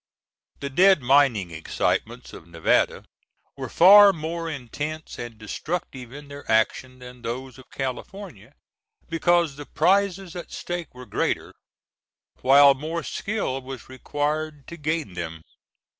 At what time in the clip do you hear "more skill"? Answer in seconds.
12.73-13.61